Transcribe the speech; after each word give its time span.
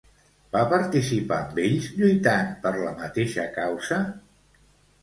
Va 0.55 0.61
participar 0.71 1.37
amb 1.41 1.61
ells 1.65 1.91
lluitant 1.99 2.51
per 2.65 2.73
la 2.81 2.95
mateixa 3.05 3.47
causa? 3.61 4.03